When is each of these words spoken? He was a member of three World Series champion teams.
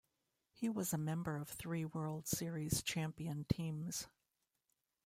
He 0.51 0.67
was 0.67 0.93
a 0.93 0.97
member 0.97 1.37
of 1.37 1.47
three 1.47 1.85
World 1.85 2.27
Series 2.27 2.81
champion 2.81 3.45
teams. 3.47 4.07